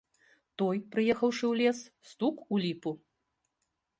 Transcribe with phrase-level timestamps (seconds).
[0.61, 1.79] Той, прыехаўшы ў лес,
[2.11, 2.91] стук у ліпу.